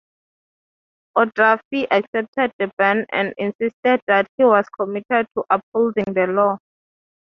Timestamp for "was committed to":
4.43-5.43